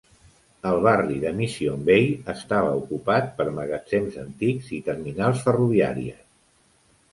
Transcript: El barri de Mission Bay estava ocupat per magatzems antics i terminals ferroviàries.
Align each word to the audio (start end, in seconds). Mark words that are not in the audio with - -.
El 0.69 0.77
barri 0.85 1.17
de 1.25 1.33
Mission 1.41 1.83
Bay 1.89 2.07
estava 2.33 2.73
ocupat 2.81 3.29
per 3.41 3.47
magatzems 3.59 4.19
antics 4.25 4.75
i 4.81 4.83
terminals 4.91 5.47
ferroviàries. 5.47 6.27